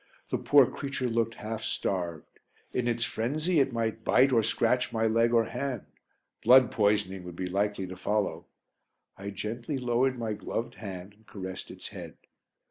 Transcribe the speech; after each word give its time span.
The 0.31 0.39
poor 0.39 0.65
creature 0.65 1.07
looked 1.07 1.35
half 1.35 1.61
starved. 1.61 2.39
In 2.73 2.87
its 2.87 3.03
frenzy, 3.05 3.59
it 3.59 3.71
might 3.71 4.03
bite 4.03 4.31
or 4.31 4.41
scratch 4.41 4.91
my 4.91 5.05
leg 5.05 5.31
or 5.31 5.43
hand. 5.43 5.83
Blood 6.43 6.71
poisoning 6.71 7.23
would 7.23 7.35
be 7.35 7.45
likely 7.45 7.85
to 7.85 7.95
follow. 7.95 8.47
I 9.15 9.29
gently 9.29 9.77
lowered 9.77 10.17
my 10.17 10.33
gloved 10.33 10.73
hand 10.73 11.13
and 11.13 11.27
caressed 11.27 11.69
its 11.69 11.89
head. 11.89 12.15